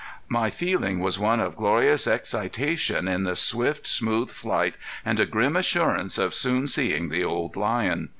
[0.27, 4.73] My feeling was one of glorious excitation in the swift, smooth flight
[5.05, 8.09] and a grim assurance of soon seeing the old lion.